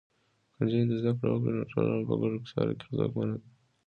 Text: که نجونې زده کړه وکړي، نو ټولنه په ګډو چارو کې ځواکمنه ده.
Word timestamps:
که 0.53 0.59
نجونې 0.63 0.95
زده 1.01 1.11
کړه 1.17 1.29
وکړي، 1.33 1.53
نو 1.59 1.65
ټولنه 1.71 1.93
په 2.07 2.15
ګډو 2.21 2.45
چارو 2.51 2.73
کې 2.79 2.87
ځواکمنه 2.97 3.35
ده. 3.41 3.47